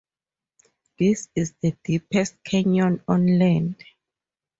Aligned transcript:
This 0.97 1.29
is 1.35 1.53
the 1.61 1.77
deepest 1.83 2.43
canyon 2.43 3.03
on 3.07 3.37
land. 3.37 3.83